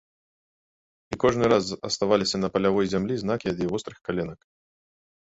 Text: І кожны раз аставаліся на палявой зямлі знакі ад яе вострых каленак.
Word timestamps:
І 1.13 1.17
кожны 1.23 1.45
раз 1.53 1.65
аставаліся 1.89 2.37
на 2.41 2.49
палявой 2.55 2.85
зямлі 2.93 3.17
знакі 3.25 3.51
ад 3.51 3.61
яе 3.65 3.69
вострых 3.75 3.99
каленак. 4.09 4.39